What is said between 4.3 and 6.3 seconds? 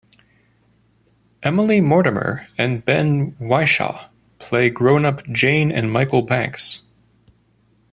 play grown up Jane and Michael